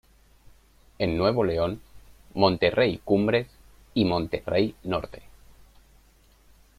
En 0.97 1.15
Nuevo 1.15 1.43
León: 1.43 1.79
Monterrey 2.33 2.99
Cumbres 3.05 3.45
y 3.93 4.05
Monterrey 4.05 4.73
Norte. 4.81 5.21